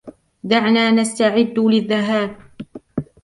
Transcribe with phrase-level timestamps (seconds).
[0.43, 2.35] دعنا نستعد للذهاب.